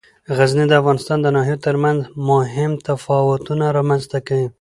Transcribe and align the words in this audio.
غزني 0.37 0.65
د 0.69 0.73
افغانستان 0.81 1.17
د 1.21 1.27
ناحیو 1.35 1.63
ترمنځ 1.65 1.99
مهم 2.29 2.71
تفاوتونه 2.87 3.65
رامنځ 3.77 4.03
ته 4.11 4.17
کوي. 4.27 4.47